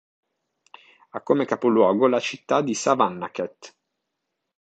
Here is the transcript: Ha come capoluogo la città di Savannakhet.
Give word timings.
Ha 1.11 1.21
come 1.21 1.45
capoluogo 1.45 2.07
la 2.07 2.19
città 2.19 2.63
di 2.63 2.73
Savannakhet. 2.73 3.75